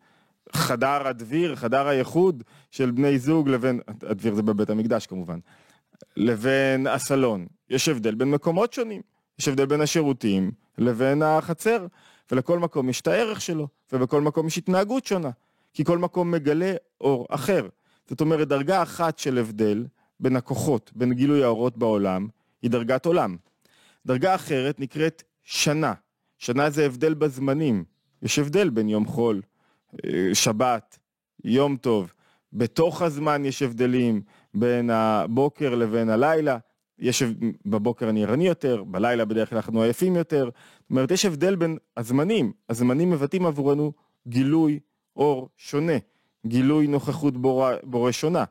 חדר 0.53 1.07
הדביר, 1.07 1.55
חדר 1.55 1.87
הייחוד 1.87 2.43
של 2.71 2.91
בני 2.91 3.19
זוג 3.19 3.49
לבין, 3.49 3.79
הדביר 4.03 4.35
זה 4.35 4.41
בבית 4.41 4.69
המקדש 4.69 5.07
כמובן, 5.07 5.39
לבין 6.17 6.87
הסלון. 6.87 7.45
יש 7.69 7.89
הבדל 7.89 8.15
בין 8.15 8.31
מקומות 8.31 8.73
שונים, 8.73 9.01
יש 9.39 9.47
הבדל 9.47 9.65
בין 9.65 9.81
השירותים 9.81 10.51
לבין 10.77 11.21
החצר, 11.21 11.85
ולכל 12.31 12.59
מקום 12.59 12.89
יש 12.89 13.01
את 13.01 13.07
הערך 13.07 13.41
שלו, 13.41 13.67
ובכל 13.91 14.21
מקום 14.21 14.47
יש 14.47 14.57
התנהגות 14.57 15.05
שונה. 15.05 15.29
כי 15.73 15.83
כל 15.83 15.97
מקום 15.97 16.31
מגלה 16.31 16.73
אור 17.01 17.27
אחר. 17.29 17.67
זאת 18.09 18.21
אומרת, 18.21 18.47
דרגה 18.47 18.83
אחת 18.83 19.19
של 19.19 19.37
הבדל 19.37 19.85
בין 20.19 20.35
הכוחות, 20.35 20.91
בין 20.95 21.13
גילוי 21.13 21.43
האורות 21.43 21.77
בעולם, 21.77 22.27
היא 22.61 22.71
דרגת 22.71 23.05
עולם. 23.05 23.37
דרגה 24.05 24.35
אחרת 24.35 24.79
נקראת 24.79 25.23
שנה. 25.43 25.93
שנה 26.37 26.69
זה 26.69 26.85
הבדל 26.85 27.13
בזמנים. 27.13 27.83
יש 28.21 28.39
הבדל 28.39 28.69
בין 28.69 28.89
יום 28.89 29.05
חול, 29.05 29.41
אה, 30.05 30.35
שבת, 30.35 30.99
יום 31.43 31.77
טוב. 31.77 32.13
בתוך 32.53 33.01
הזמן 33.01 33.45
יש 33.45 33.61
הבדלים 33.61 34.21
בין 34.53 34.89
הבוקר 34.89 35.75
לבין 35.75 36.09
הלילה. 36.09 36.57
יש, 36.99 37.23
בבוקר 37.65 38.09
אני 38.09 38.23
ערני 38.23 38.47
יותר, 38.47 38.83
בלילה 38.83 39.25
בדרך 39.25 39.49
כלל 39.49 39.57
אנחנו 39.57 39.81
עייפים 39.81 40.15
יותר. 40.15 40.49
זאת 40.79 40.89
אומרת, 40.89 41.11
יש 41.11 41.25
הבדל 41.25 41.55
בין 41.55 41.77
הזמנים. 41.97 42.51
הזמנים 42.69 43.09
מבטאים 43.09 43.45
עבורנו 43.45 43.93
גילוי 44.27 44.79
אור 45.15 45.49
שונה, 45.57 45.93
גילוי 46.45 46.87
נוכחות 46.87 47.37
בורא, 47.37 47.73
בורא 47.83 48.11
שונה. 48.11 48.43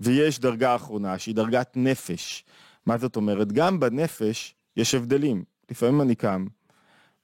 ויש 0.00 0.38
דרגה 0.38 0.74
אחרונה 0.74 1.18
שהיא 1.18 1.34
דרגת 1.34 1.72
נפש. 1.76 2.44
מה 2.86 2.98
זאת 2.98 3.16
אומרת? 3.16 3.52
גם 3.52 3.80
בנפש 3.80 4.54
יש 4.76 4.94
הבדלים. 4.94 5.44
לפעמים 5.70 6.00
אני 6.00 6.14
קם, 6.14 6.46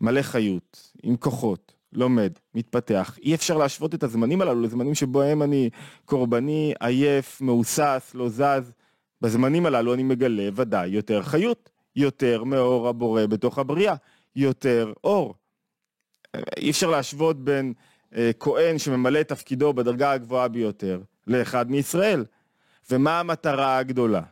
מלא 0.00 0.22
חיות, 0.22 0.92
עם 1.02 1.16
כוחות, 1.16 1.74
לומד, 1.92 2.32
מתפתח. 2.54 3.18
אי 3.22 3.34
אפשר 3.34 3.56
להשוות 3.56 3.94
את 3.94 4.02
הזמנים 4.02 4.40
הללו 4.40 4.62
לזמנים 4.62 4.94
שבהם 4.94 5.42
אני 5.42 5.70
קורבני, 6.04 6.74
עייף, 6.80 7.40
מהוסס, 7.40 8.12
לא 8.14 8.28
זז. 8.28 8.72
בזמנים 9.20 9.66
הללו 9.66 9.94
אני 9.94 10.02
מגלה 10.02 10.48
ודאי 10.54 10.88
יותר 10.88 11.22
חיות, 11.22 11.70
יותר 11.96 12.44
מאור 12.44 12.88
הבורא 12.88 13.26
בתוך 13.26 13.58
הבריאה, 13.58 13.94
יותר 14.36 14.92
אור. 15.04 15.34
אי 16.56 16.70
אפשר 16.70 16.90
להשוות 16.90 17.44
בין 17.44 17.72
כהן 18.40 18.78
שממלא 18.78 19.20
את 19.20 19.28
תפקידו 19.28 19.72
בדרגה 19.72 20.12
הגבוהה 20.12 20.48
ביותר 20.48 21.00
לאחד 21.26 21.70
מישראל. 21.70 22.24
ומה 22.90 23.20
המטרה 23.20 23.78
הגדולה? 23.78 24.22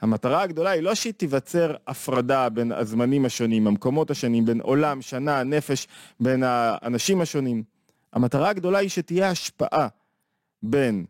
המטרה 0.00 0.42
הגדולה 0.42 0.70
היא 0.70 0.82
לא 0.82 0.94
שהיא 0.94 1.12
תיווצר 1.12 1.74
הפרדה 1.86 2.48
בין 2.48 2.72
הזמנים 2.72 3.24
השונים, 3.24 3.66
המקומות 3.66 4.10
השונים, 4.10 4.44
בין 4.44 4.60
עולם, 4.60 5.02
שנה, 5.02 5.42
נפש, 5.42 5.86
בין 6.20 6.42
האנשים 6.42 7.20
השונים. 7.20 7.62
המטרה 8.12 8.48
הגדולה 8.48 8.78
היא 8.78 8.88
שתהיה 8.88 9.30
השפעה 9.30 9.88
בין 10.62 11.04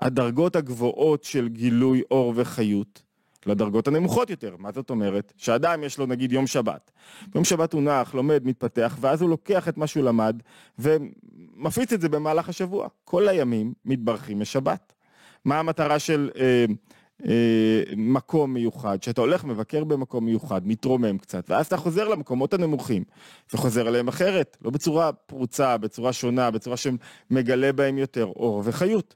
הדרגות 0.00 0.56
הגבוהות 0.56 1.24
של 1.24 1.48
גילוי 1.48 2.02
אור 2.10 2.32
וחיות 2.36 3.02
לדרגות 3.46 3.88
הנמוכות 3.88 4.30
יותר. 4.30 4.56
מה 4.58 4.72
זאת 4.72 4.90
אומרת? 4.90 5.32
שאדם 5.36 5.84
יש 5.84 5.98
לו 5.98 6.06
נגיד 6.06 6.32
יום 6.32 6.46
שבת. 6.46 6.90
יום 7.34 7.44
שבת 7.44 7.72
הוא 7.72 7.82
נח, 7.82 8.14
לומד, 8.14 8.46
מתפתח, 8.46 8.96
ואז 9.00 9.22
הוא 9.22 9.30
לוקח 9.30 9.68
את 9.68 9.76
מה 9.76 9.86
שהוא 9.86 10.04
למד 10.04 10.42
ומפיץ 10.78 11.92
את 11.92 12.00
זה 12.00 12.08
במהלך 12.08 12.48
השבוע. 12.48 12.88
כל 13.04 13.28
הימים 13.28 13.72
מתברכים 13.84 14.40
משבת. 14.40 14.92
מה 15.44 15.58
המטרה 15.58 15.98
של 15.98 16.30
אה, 16.36 16.64
אה, 17.26 17.82
מקום 17.96 18.54
מיוחד? 18.54 19.02
שאתה 19.02 19.20
הולך, 19.20 19.44
מבקר 19.44 19.84
במקום 19.84 20.24
מיוחד, 20.24 20.66
מתרומם 20.66 21.18
קצת, 21.18 21.50
ואז 21.50 21.66
אתה 21.66 21.76
חוזר 21.76 22.08
למקומות 22.08 22.54
הנמוכים, 22.54 23.04
וחוזר 23.54 23.88
אליהם 23.88 24.08
אחרת, 24.08 24.56
לא 24.62 24.70
בצורה 24.70 25.12
פרוצה, 25.12 25.76
בצורה 25.78 26.12
שונה, 26.12 26.50
בצורה 26.50 26.76
שמגלה 26.76 27.72
בהם 27.72 27.98
יותר 27.98 28.24
אור 28.24 28.62
וחיות. 28.64 29.14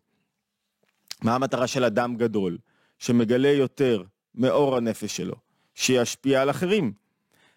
מה 1.23 1.35
המטרה 1.35 1.67
של 1.67 1.85
אדם 1.85 2.17
גדול? 2.17 2.59
שמגלה 2.99 3.49
יותר 3.49 4.03
מאור 4.35 4.77
הנפש 4.77 5.17
שלו, 5.17 5.35
שישפיע 5.75 6.43
על 6.43 6.51
אחרים. 6.51 6.93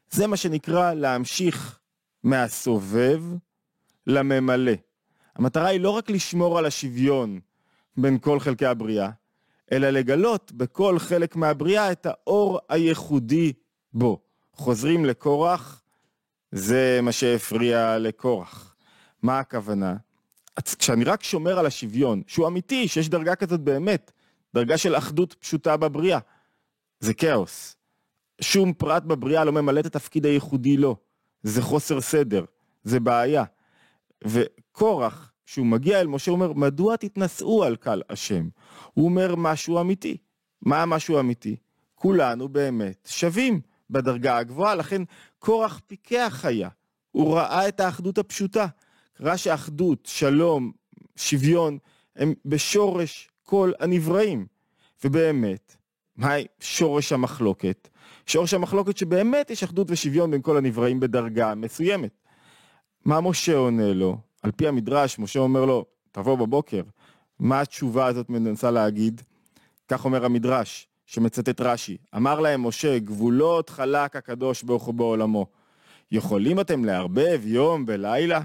זה 0.10 0.28
מה 0.28 0.38
שנקרא 0.38 0.94
להמשיך 0.94 1.80
מהסובב 2.24 3.24
לממלא. 4.08 4.74
המטרה 5.36 5.68
היא 5.68 5.80
לא 5.80 5.90
רק 5.90 6.10
לשמור 6.10 6.58
על 6.58 6.66
השוויון 6.66 7.40
בין 7.98 8.20
כל 8.20 8.40
חלקי 8.40 8.66
הבריאה, 8.66 9.10
אלא 9.72 9.90
לגלות 9.90 10.52
בכל 10.52 11.00
חלק 11.00 11.36
מהבריאה 11.36 11.92
את 11.92 12.06
האור 12.06 12.60
הייחודי 12.70 13.54
בו. 13.94 14.22
חוזרים 14.54 15.06
לקורח, 15.06 15.82
זה 16.52 17.00
מה 17.04 17.12
שהפריע 17.12 17.98
לקורח. 17.98 18.76
מה 19.22 19.40
הכוונה? 19.40 19.96
כשאני 20.80 21.04
רק 21.04 21.24
שומר 21.24 21.60
על 21.60 21.66
השוויון, 21.66 22.22
שהוא 22.28 22.48
אמיתי, 22.48 22.88
שיש 22.88 23.10
דרגה 23.10 23.36
כזאת 23.36 23.60
באמת, 23.60 24.12
דרגה 24.54 24.78
של 24.78 24.96
אחדות 24.96 25.34
פשוטה 25.34 25.78
בבריאה, 25.78 26.20
זה 27.00 27.14
כאוס. 27.14 27.76
שום 28.42 28.74
פרט 28.74 29.04
בבריאה 29.04 29.44
לא 29.44 29.52
ממלא 29.52 29.80
את 29.80 29.86
התפקיד 29.86 30.26
הייחודי 30.26 30.78
לו. 30.78 30.96
זה 31.44 31.62
חוסר 31.62 32.02
סדר, 32.02 32.46
זה 32.84 33.00
בעיה. 33.00 33.44
וקורח, 34.24 35.32
כשהוא 35.46 35.66
מגיע 35.66 36.02
אל 36.02 36.08
משה, 36.08 36.32
הוא 36.32 36.40
אומר, 36.40 36.54
מדוע 36.54 36.96
תתנשאו 36.96 37.64
על 37.64 37.76
קל 37.76 38.02
השם? 38.10 38.48
הוא 38.94 39.06
אומר 39.06 39.36
משהו 39.36 39.82
אמיתי. 39.82 40.18
מה 40.62 40.82
המשהו 40.82 41.20
אמיתי? 41.20 41.56
כולנו 41.96 42.50
באמת 42.50 43.08
שווים 43.12 43.62
בדרגה 43.90 44.38
הגבוהה, 44.38 44.76
לכן 44.76 45.02
קורח 45.40 45.82
פיקח 45.88 46.46
היה. 46.46 46.70
הוא 47.12 47.36
ראה 47.36 47.68
את 47.68 47.80
האחדות 47.80 48.18
הפשוטה. 48.18 48.66
ראה 49.20 49.38
שאחדות, 49.38 50.06
שלום, 50.06 50.72
שוויון, 51.16 51.78
הם 52.16 52.34
בשורש 52.46 53.30
כל 53.44 53.72
הנבראים. 53.80 54.46
ובאמת, 55.04 55.78
מהי 56.18 56.46
שורש 56.60 57.14
המחלוקת? 57.14 57.88
שורש 58.26 58.54
המחלוקת 58.54 58.98
שבאמת 58.98 59.50
יש 59.50 59.64
אחדות 59.64 59.92
ושוויון 59.92 60.32
בין 60.32 60.42
כל 60.42 60.58
הנבראים 60.58 61.00
בדרגה 61.00 61.56
מסוימת. 61.56 62.12
מה 63.06 63.22
משה 63.22 63.56
עונה 63.56 63.94
לו? 63.94 64.18
על 64.44 64.52
פי 64.52 64.68
המדרש, 64.68 65.20
משה 65.20 65.40
אומר 65.40 65.66
לו, 65.66 65.86
תבוא 66.12 66.36
בבוקר. 66.36 66.82
מה 67.40 67.62
התשובה 67.62 68.06
הזאת 68.06 68.30
מנסה 68.30 68.72
להגיד? 68.72 69.22
כך 69.88 70.06
אומר 70.06 70.26
המדרש, 70.26 70.88
שמצטט 71.06 71.62
רש"י. 71.62 71.98
אמר 72.16 72.40
להם 72.40 72.68
משה, 72.68 73.00
גבולות 73.00 73.70
חלק 73.70 74.16
הקדוש 74.16 74.64
ברוך 74.64 74.84
הוא 74.84 74.94
בעולמו. 74.94 75.46
יכולים 76.12 76.60
אתם 76.60 76.86
לערבב 76.86 77.42
יום 77.44 77.86
ולילה? 77.88 78.42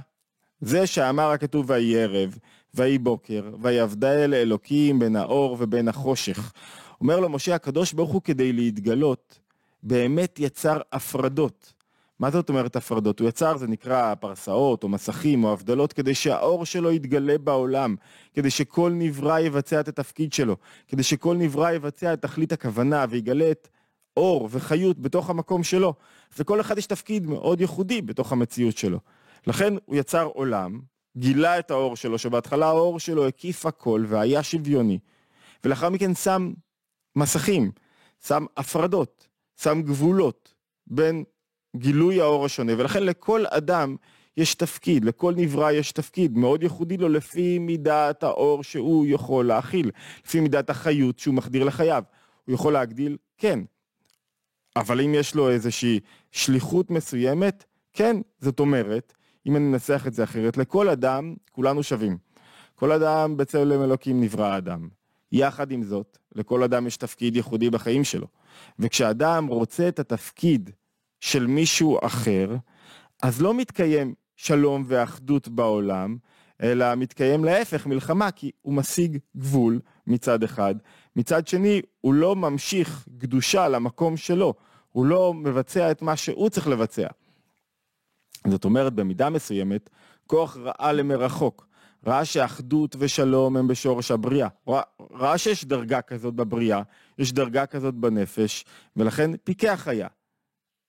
זה 0.61 0.87
שאמר 0.87 1.31
הכתוב 1.31 1.71
ויהי 1.71 2.03
ערב, 2.03 2.39
ויהי 2.75 2.99
בוקר, 2.99 3.50
ויבדל 3.62 4.35
אלוקים 4.35 4.99
בין 4.99 5.17
האור 5.17 5.57
ובין 5.59 5.89
החושך. 5.89 6.53
אומר 7.00 7.21
לו 7.21 7.28
משה 7.28 7.54
הקדוש 7.54 7.92
ברוך 7.92 8.11
הוא 8.11 8.23
כדי 8.23 8.52
להתגלות, 8.52 9.38
באמת 9.83 10.38
יצר 10.38 10.80
הפרדות. 10.92 11.73
מה 12.19 12.30
זאת 12.30 12.49
אומרת 12.49 12.76
הפרדות? 12.76 13.21
הוא 13.21 13.28
יצר, 13.28 13.57
זה 13.57 13.66
נקרא 13.66 14.14
פרסאות 14.14 14.83
או 14.83 14.88
מסכים 14.88 15.45
או 15.45 15.52
הבדלות, 15.52 15.92
כדי 15.92 16.14
שהאור 16.14 16.66
שלו 16.66 16.92
יתגלה 16.92 17.38
בעולם, 17.38 17.97
כדי 18.35 18.50
שכל 18.50 18.92
נברא 18.95 19.38
יבצע 19.38 19.80
את 19.80 19.88
התפקיד 19.88 20.33
שלו, 20.33 20.57
כדי 20.88 21.02
שכל 21.02 21.37
נברא 21.37 21.71
יבצע 21.71 22.12
את 22.12 22.23
תכלית 22.23 22.52
הכוונה 22.52 23.04
ויגלה 23.11 23.50
את 23.50 23.69
אור 24.16 24.49
וחיות 24.52 24.99
בתוך 24.99 25.30
המקום 25.30 25.62
שלו. 25.62 25.95
וכל 26.38 26.61
אחד 26.61 26.78
יש 26.78 26.87
תפקיד 26.87 27.26
מאוד 27.26 27.61
ייחודי 27.61 28.02
בתוך 28.02 28.33
המציאות 28.33 28.76
שלו. 28.76 28.99
לכן 29.47 29.75
הוא 29.85 29.97
יצר 29.97 30.25
עולם, 30.25 30.80
גילה 31.16 31.59
את 31.59 31.71
האור 31.71 31.97
שלו, 31.97 32.19
שבהתחלה 32.19 32.66
האור 32.66 33.00
שלו 33.00 33.26
הקיף 33.26 33.66
הכל 33.66 34.04
והיה 34.09 34.42
שוויוני, 34.42 34.99
ולאחר 35.64 35.90
מכן 35.90 36.14
שם 36.14 36.52
מסכים, 37.17 37.71
שם 38.26 38.47
הפרדות, 38.57 39.29
שם 39.57 39.83
גבולות 39.83 40.55
בין 40.87 41.25
גילוי 41.76 42.21
האור 42.21 42.45
השונה, 42.45 42.73
ולכן 42.79 43.02
לכל 43.02 43.45
אדם 43.47 43.97
יש 44.37 44.55
תפקיד, 44.55 45.05
לכל 45.05 45.35
נברא 45.37 45.71
יש 45.71 45.93
תפקיד 45.93 46.38
מאוד 46.38 46.62
ייחודי 46.62 46.97
לו 46.97 47.09
לפי 47.09 47.59
מידת 47.59 48.23
האור 48.23 48.64
שהוא 48.64 49.07
יכול 49.09 49.47
להכיל, 49.47 49.90
לפי 50.25 50.40
מידת 50.40 50.71
החיות 50.71 51.19
שהוא 51.19 51.35
מחדיר 51.35 51.64
לחייו. 51.64 52.05
הוא 52.45 52.55
יכול 52.55 52.73
להגדיל? 52.73 53.17
כן. 53.38 53.61
אבל 54.76 55.00
אם 55.00 55.14
יש 55.14 55.35
לו 55.35 55.50
איזושהי 55.50 56.00
שליחות 56.31 56.90
מסוימת, 56.90 57.64
כן, 57.93 58.17
זאת 58.40 58.61
אומרת, 58.61 59.14
אם 59.47 59.57
אני 59.57 59.73
אנסח 59.73 60.05
את 60.07 60.14
זה 60.14 60.25
אחרת, 60.25 60.57
לכל 60.57 60.88
אדם 60.88 61.35
כולנו 61.52 61.83
שווים. 61.83 62.19
כל 62.75 62.93
אדם 62.93 63.37
בצלם 63.37 63.83
אלוקים 63.83 64.21
נברא 64.21 64.57
אדם. 64.57 64.88
יחד 65.33 65.71
עם 65.71 65.83
זאת, 65.83 66.19
לכל 66.35 66.63
אדם 66.63 66.87
יש 66.87 66.97
תפקיד 66.97 67.37
ייחודי 67.37 67.71
בחיים 67.71 68.05
שלו. 68.05 68.27
וכשאדם 68.79 69.47
רוצה 69.47 69.89
את 69.89 69.99
התפקיד 69.99 70.71
של 71.21 71.47
מישהו 71.47 71.99
אחר, 72.03 72.57
אז 73.23 73.43
לא 73.43 73.55
מתקיים 73.55 74.15
שלום 74.37 74.85
ואחדות 74.87 75.49
בעולם, 75.49 76.17
אלא 76.63 76.95
מתקיים 76.95 77.45
להפך 77.45 77.87
מלחמה, 77.87 78.31
כי 78.31 78.51
הוא 78.63 78.75
משיג 78.75 79.19
גבול 79.37 79.81
מצד 80.07 80.43
אחד, 80.43 80.75
מצד 81.17 81.49
שני 81.49 81.83
הוא 82.01 82.15
לא 82.15 82.37
ממשיך 82.37 83.09
קדושה 83.19 83.69
למקום 83.69 84.17
שלו, 84.17 84.55
הוא 84.93 85.07
לא 85.07 85.35
מבצע 85.35 85.91
את 85.91 86.03
מה 86.03 86.17
שהוא 86.17 86.49
צריך 86.49 86.69
לבצע. 86.69 87.07
זאת 88.49 88.65
אומרת, 88.65 88.93
במידה 88.93 89.31
מסוימת, 89.31 89.91
כוח 90.27 90.57
ראה 90.57 90.93
למרחוק. 90.93 91.70
ראה 92.07 92.25
שאחדות 92.25 92.97
ושלום 92.99 93.57
הם 93.57 93.69
בשורש 93.69 94.11
הבריאה. 94.11 94.49
ראה, 95.12 95.38
שיש 95.38 95.64
דרגה 95.64 96.02
כזאת 96.02 96.35
בבריאה, 96.35 96.83
יש 97.19 97.33
דרגה 97.33 97.66
כזאת 97.66 97.95
בנפש, 97.95 98.64
ולכן 98.97 99.30
פיקח 99.45 99.88
היה. 99.88 100.09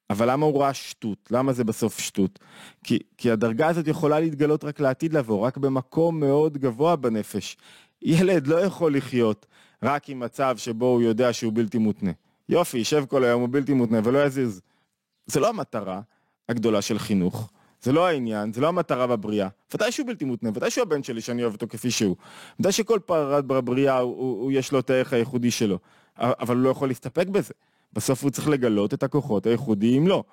אבל 0.10 0.32
למה 0.32 0.46
הוא 0.46 0.62
ראה 0.62 0.74
שטות? 0.74 1.30
למה 1.32 1.54
זה 1.54 1.64
בסוף 1.64 2.00
שטות? 2.00 2.40
כי, 2.84 3.00
כי 3.18 3.32
הדרגה 3.32 3.68
הזאת 3.68 3.88
יכולה 3.88 4.20
להתגלות 4.20 4.64
רק 4.64 4.80
לעתיד 4.80 5.14
לבוא, 5.14 5.46
רק 5.46 5.58
במקום 5.58 6.20
מאוד 6.20 6.58
גבוה 6.58 6.96
בנפש. 6.96 7.58
ילד 8.02 8.48
לא 8.48 8.56
יכול 8.56 8.96
לחיות 8.96 9.46
רק 9.84 10.10
עם 10.10 10.20
מצב 10.20 10.58
שבו 10.58 10.86
הוא 10.86 11.02
יודע 11.02 11.34
שהוא 11.34 11.54
בלתי 11.56 11.78
מותנה. 11.78 12.12
יופי, 12.50 12.78
יישב 12.78 13.06
כל 13.10 13.24
היום, 13.24 13.42
הוא 13.42 13.50
בלתי 13.52 13.74
מותנה 13.74 14.00
ולא 14.04 14.26
יזיז. 14.26 14.62
זה 15.26 15.40
לא 15.40 15.50
המטרה 15.50 16.02
הגדולה 16.50 16.82
של 16.82 17.00
חינוך. 17.00 17.52
זה 17.82 17.92
לא 17.92 18.08
העניין, 18.08 18.54
זה 18.54 18.62
לא 18.62 18.68
המטרה 18.68 19.08
בבריאה. 19.08 19.48
ודאי 19.74 19.92
שהוא 19.92 20.08
בלתי 20.08 20.26
מותנה, 20.26 20.50
ודאי 20.50 20.72
שהוא 20.72 20.82
הבן 20.82 21.04
שלי 21.04 21.22
שאני 21.22 21.42
אוהב 21.44 21.54
אותו 21.54 21.68
כפי 21.70 21.92
שהוא. 21.92 22.16
ודאי 22.60 22.72
שכל 22.72 23.00
פרט 23.06 23.44
בבריאה 23.44 23.98
הוא, 23.98 24.18
הוא, 24.18 24.44
הוא 24.44 24.52
יש 24.52 24.72
לו 24.72 24.80
את 24.80 24.90
הערך 24.90 25.14
הייחודי 25.14 25.52
שלו. 25.52 25.80
אבל 26.18 26.56
הוא 26.56 26.64
לא 26.64 26.70
יכול 26.70 26.88
להסתפק 26.88 27.28
בזה. 27.28 27.54
בסוף 27.94 28.24
הוא 28.24 28.32
צריך 28.32 28.48
לגלות 28.48 28.94
את 28.94 29.04
הכוחות 29.04 29.46
הייחודיים 29.46 30.08
לו. 30.08 30.24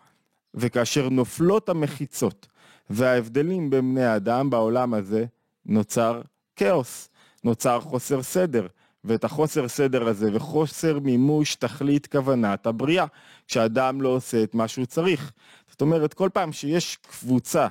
וכאשר 0.54 1.08
נופלות 1.08 1.68
המחיצות 1.68 2.46
וההבדלים 2.90 3.70
בין 3.70 3.94
בני 3.94 4.04
האדם 4.04 4.50
בעולם 4.50 4.94
הזה, 4.94 5.24
נוצר 5.66 6.22
כאוס, 6.56 7.08
נוצר 7.44 7.80
חוסר 7.80 8.22
סדר. 8.22 8.66
ואת 9.04 9.24
החוסר 9.24 9.68
סדר 9.68 10.08
הזה 10.08 10.30
וחוסר 10.32 10.98
מימוש 10.98 11.54
תכלית 11.54 12.06
כוונת 12.06 12.66
הבריאה, 12.66 13.04
כשאדם 13.46 14.02
לא 14.02 14.08
עושה 14.08 14.42
את 14.42 14.54
מה 14.54 14.68
שהוא 14.68 14.86
צריך. 14.86 15.32
זאת 15.78 15.82
אומרת, 15.82 16.14
כל 16.14 16.28
פעם 16.32 16.52
שיש 16.52 16.96
קבוצה 16.96 17.66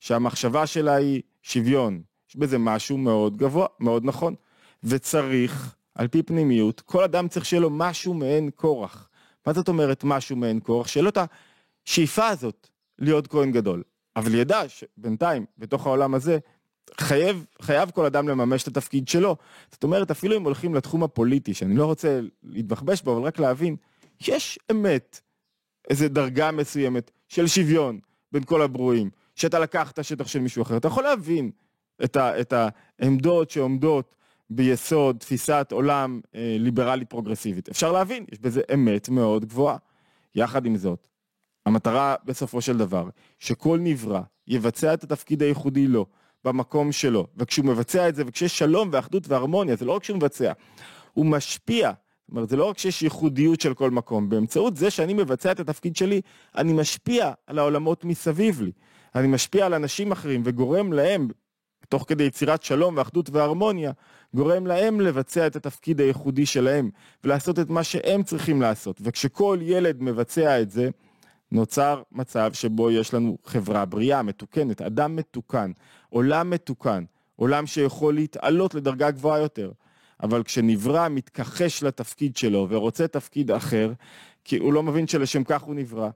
שהמחשבה 0.00 0.66
שלה 0.66 0.94
היא 0.94 1.22
שוויון, 1.42 2.02
יש 2.30 2.36
בזה 2.36 2.58
משהו 2.58 2.98
מאוד 2.98 3.36
גבוה, 3.36 3.66
מאוד 3.80 4.04
נכון, 4.04 4.34
וצריך, 4.84 5.74
על 5.94 6.08
פי 6.08 6.22
פנימיות, 6.22 6.80
כל 6.80 7.04
אדם 7.04 7.28
צריך 7.28 7.46
שיהיה 7.46 7.60
לו 7.60 7.70
משהו 7.70 8.14
מעין 8.14 8.50
כורח. 8.54 9.08
מה 9.46 9.52
זאת 9.52 9.68
אומרת 9.68 10.04
משהו 10.04 10.36
מעין 10.36 10.60
כורח? 10.62 10.88
שיהיה 10.88 11.04
לו 11.04 11.08
את 11.08 11.18
השאיפה 11.86 12.28
הזאת 12.28 12.68
להיות 12.98 13.26
כהן 13.26 13.52
גדול. 13.52 13.82
אבל 14.16 14.34
ידע 14.34 14.62
שבינתיים, 14.68 15.46
בתוך 15.58 15.86
העולם 15.86 16.14
הזה, 16.14 16.38
חייב, 17.00 17.46
חייב 17.62 17.90
כל 17.90 18.04
אדם 18.04 18.28
לממש 18.28 18.62
את 18.62 18.68
התפקיד 18.68 19.08
שלו. 19.08 19.36
זאת 19.72 19.82
אומרת, 19.82 20.10
אפילו 20.10 20.36
אם 20.36 20.42
הולכים 20.42 20.74
לתחום 20.74 21.02
הפוליטי, 21.02 21.54
שאני 21.54 21.76
לא 21.76 21.86
רוצה 21.86 22.20
להתבחבש 22.42 23.02
בו, 23.02 23.16
אבל 23.16 23.22
רק 23.26 23.38
להבין, 23.38 23.76
יש 24.20 24.58
אמת, 24.70 25.20
איזו 25.90 26.08
דרגה 26.08 26.50
מסוימת 26.50 27.10
של 27.28 27.46
שוויון 27.46 28.00
בין 28.32 28.44
כל 28.44 28.62
הברואים, 28.62 29.10
שאתה 29.34 29.58
לקחת 29.58 30.04
שטח 30.04 30.26
של 30.26 30.38
מישהו 30.38 30.62
אחר. 30.62 30.76
אתה 30.76 30.88
יכול 30.88 31.04
להבין 31.04 31.50
את, 32.04 32.16
ה, 32.16 32.40
את 32.40 32.54
העמדות 33.00 33.50
שעומדות 33.50 34.16
ביסוד 34.50 35.16
תפיסת 35.18 35.68
עולם 35.72 36.20
אה, 36.34 36.56
ליברלית 36.58 37.10
פרוגרסיבית. 37.10 37.68
אפשר 37.68 37.92
להבין, 37.92 38.24
יש 38.32 38.38
בזה 38.38 38.60
אמת 38.74 39.08
מאוד 39.08 39.44
גבוהה. 39.44 39.76
יחד 40.34 40.66
עם 40.66 40.76
זאת, 40.76 41.08
המטרה 41.66 42.14
בסופו 42.24 42.60
של 42.60 42.78
דבר, 42.78 43.08
שכל 43.38 43.78
נברא 43.82 44.20
יבצע 44.46 44.94
את 44.94 45.04
התפקיד 45.04 45.42
הייחודי 45.42 45.86
לו, 45.86 46.06
במקום 46.44 46.92
שלו, 46.92 47.26
וכשהוא 47.36 47.66
מבצע 47.66 48.08
את 48.08 48.14
זה, 48.14 48.22
וכשיש 48.26 48.58
שלום 48.58 48.88
ואחדות 48.92 49.28
והרמוניה, 49.28 49.76
זה 49.76 49.84
לא 49.84 49.92
רק 49.92 50.04
שהוא 50.04 50.16
מבצע, 50.16 50.52
הוא 51.12 51.26
משפיע. 51.26 51.92
זאת 52.26 52.30
אומרת, 52.30 52.48
זה 52.48 52.56
לא 52.56 52.64
רק 52.64 52.78
שיש 52.78 53.02
ייחודיות 53.02 53.60
של 53.60 53.74
כל 53.74 53.90
מקום, 53.90 54.28
באמצעות 54.28 54.76
זה 54.76 54.90
שאני 54.90 55.14
מבצע 55.14 55.52
את 55.52 55.60
התפקיד 55.60 55.96
שלי, 55.96 56.20
אני 56.56 56.72
משפיע 56.72 57.32
על 57.46 57.58
העולמות 57.58 58.04
מסביב 58.04 58.62
לי. 58.62 58.72
אני 59.14 59.28
משפיע 59.28 59.66
על 59.66 59.74
אנשים 59.74 60.12
אחרים 60.12 60.42
וגורם 60.44 60.92
להם, 60.92 61.28
תוך 61.88 62.04
כדי 62.08 62.24
יצירת 62.24 62.62
שלום 62.62 62.96
ואחדות 62.96 63.30
והרמוניה, 63.30 63.92
גורם 64.34 64.66
להם 64.66 65.00
לבצע 65.00 65.46
את 65.46 65.56
התפקיד 65.56 66.00
הייחודי 66.00 66.46
שלהם, 66.46 66.90
ולעשות 67.24 67.58
את 67.58 67.70
מה 67.70 67.84
שהם 67.84 68.22
צריכים 68.22 68.62
לעשות. 68.62 69.00
וכשכל 69.00 69.58
ילד 69.62 70.02
מבצע 70.02 70.62
את 70.62 70.70
זה, 70.70 70.90
נוצר 71.52 72.02
מצב 72.12 72.50
שבו 72.52 72.90
יש 72.90 73.14
לנו 73.14 73.38
חברה 73.44 73.84
בריאה, 73.84 74.22
מתוקנת, 74.22 74.82
אדם 74.82 75.16
מתוקן, 75.16 75.72
עולם 76.08 76.50
מתוקן, 76.50 77.04
עולם 77.36 77.66
שיכול 77.66 78.14
להתעלות 78.14 78.74
לדרגה 78.74 79.10
גבוהה 79.10 79.40
יותר. 79.40 79.70
אבל 80.22 80.42
כשנברא 80.42 81.08
מתכחש 81.08 81.82
לתפקיד 81.82 82.36
שלו 82.36 82.66
ורוצה 82.70 83.08
תפקיד 83.08 83.50
אחר, 83.50 83.92
כי 84.44 84.58
הוא 84.58 84.72
לא 84.72 84.82
מבין 84.82 85.06
שלשם 85.06 85.44
כך 85.44 85.62
הוא 85.62 85.74
נברא, 85.74 86.08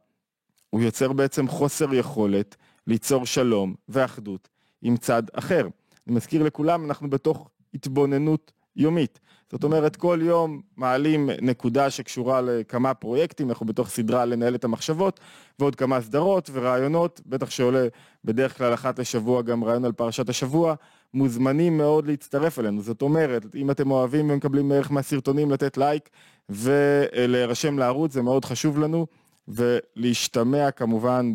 הוא 0.70 0.80
יוצר 0.80 1.12
בעצם 1.12 1.48
חוסר 1.48 1.94
יכולת 1.94 2.56
ליצור 2.86 3.26
שלום 3.26 3.74
ואחדות 3.88 4.48
עם 4.82 4.96
צד 4.96 5.22
אחר. 5.32 5.68
אני 6.06 6.16
מזכיר 6.16 6.42
לכולם, 6.42 6.84
אנחנו 6.84 7.10
בתוך 7.10 7.50
התבוננות 7.74 8.52
יומית. 8.76 9.20
זאת 9.50 9.64
אומרת, 9.64 9.96
כל 9.96 10.18
יום 10.22 10.60
מעלים 10.76 11.30
נקודה 11.42 11.90
שקשורה 11.90 12.40
לכמה 12.40 12.94
פרויקטים, 12.94 13.48
אנחנו 13.48 13.66
בתוך 13.66 13.88
סדרה 13.88 14.24
לנהל 14.24 14.54
את 14.54 14.64
המחשבות, 14.64 15.20
ועוד 15.58 15.76
כמה 15.76 16.00
סדרות 16.00 16.50
ורעיונות, 16.52 17.20
בטח 17.26 17.50
שעולה 17.50 17.86
בדרך 18.24 18.58
כלל 18.58 18.74
אחת 18.74 18.98
לשבוע 18.98 19.42
גם 19.42 19.64
רעיון 19.64 19.84
על 19.84 19.92
פרשת 19.92 20.28
השבוע, 20.28 20.74
מוזמנים 21.14 21.78
מאוד 21.78 22.06
להצטרף 22.06 22.58
אלינו. 22.58 22.82
זאת 22.82 23.02
אומרת, 23.02 23.46
אם 23.54 23.70
אתם 23.70 23.90
אוהבים 23.90 24.30
ומקבלים 24.30 24.72
ערך 24.72 24.90
מהסרטונים, 24.90 25.50
לתת 25.50 25.76
לייק 25.76 26.08
ולהירשם 26.48 27.78
לערוץ, 27.78 28.12
זה 28.12 28.22
מאוד 28.22 28.44
חשוב 28.44 28.78
לנו, 28.78 29.06
ולהשתמע 29.48 30.70
כמובן 30.70 31.32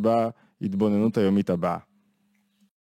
בהתבוננות 0.61 1.17
היומית 1.17 1.49
הבאה. 1.49 1.77